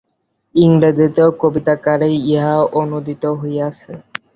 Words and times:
ইংরেজীতেও 0.55 1.29
কবিতাকারে 1.41 2.09
ইহা 2.25 2.55
অনূদিত 2.79 3.23
হইয়াছে। 3.39 3.91